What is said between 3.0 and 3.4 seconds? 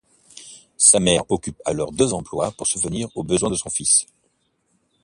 aux